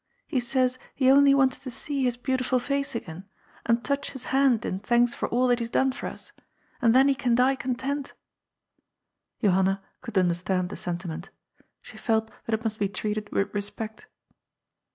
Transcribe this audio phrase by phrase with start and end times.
[0.25, 3.25] He says he only wants to see his beautiful face again,
[3.67, 6.31] and touch his hand in thanks for all that he's done for us,
[6.81, 8.15] and then he can die content"
[9.43, 11.29] Johanna could understand the sentiment
[11.83, 14.07] She felt that it must be treated with respect.